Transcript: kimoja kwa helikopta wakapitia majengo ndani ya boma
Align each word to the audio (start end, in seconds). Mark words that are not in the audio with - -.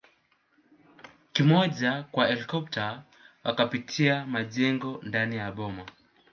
kimoja 1.33 2.03
kwa 2.11 2.27
helikopta 2.27 3.03
wakapitia 3.43 4.25
majengo 4.25 4.99
ndani 5.03 5.35
ya 5.35 5.51
boma 5.51 5.85